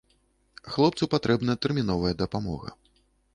[0.75, 2.69] Хлопцу патрэбна тэрміновая дапамога.